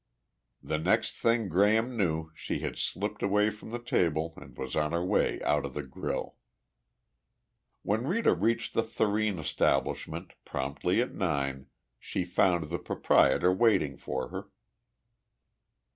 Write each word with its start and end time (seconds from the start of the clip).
The 0.63 0.79
next 0.79 1.13
thing 1.21 1.47
Graham 1.47 1.95
knew 1.95 2.31
she 2.33 2.61
had 2.61 2.75
slipped 2.75 3.21
away 3.21 3.51
from 3.51 3.69
the 3.69 3.77
table 3.77 4.33
and 4.35 4.57
was 4.57 4.75
on 4.75 4.93
her 4.93 5.05
way 5.05 5.39
out 5.43 5.63
of 5.63 5.75
the 5.75 5.83
grille. 5.83 6.37
When 7.83 8.07
Rita 8.07 8.33
reached 8.33 8.73
the 8.73 8.81
Thurene 8.81 9.37
establishment, 9.37 10.33
promptly 10.43 11.01
at 11.03 11.13
nine, 11.13 11.67
she 11.99 12.23
found 12.25 12.71
the 12.71 12.79
proprietor 12.79 13.53
waiting 13.53 13.95
for 13.95 14.29
her. 14.29 14.49